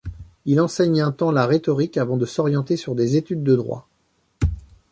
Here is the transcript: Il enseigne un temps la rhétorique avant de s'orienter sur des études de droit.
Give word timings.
Il 0.45 0.59
enseigne 0.59 0.99
un 0.99 1.11
temps 1.11 1.29
la 1.29 1.45
rhétorique 1.45 1.95
avant 1.95 2.17
de 2.17 2.25
s'orienter 2.25 2.75
sur 2.75 2.95
des 2.95 3.17
études 3.17 3.43
de 3.43 3.55
droit. 3.55 3.87